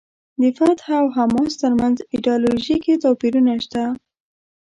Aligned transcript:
د 0.41 0.43
فتح 0.57 0.85
او 1.01 1.05
حماس 1.15 1.53
ترمنځ 1.61 1.97
ایډیالوژیکي 2.13 2.93
توپیرونه 3.03 3.53
شته. 3.63 3.83